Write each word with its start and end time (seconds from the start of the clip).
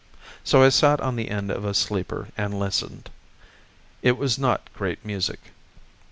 So 0.43 0.63
I 0.63 0.69
sat 0.69 0.99
on 0.99 1.15
the 1.15 1.29
end 1.29 1.51
of 1.51 1.63
a 1.63 1.75
sleeper 1.75 2.29
and 2.35 2.59
listened. 2.59 3.11
It 4.01 4.17
was 4.17 4.39
not 4.39 4.71
great 4.73 5.05
music. 5.05 5.51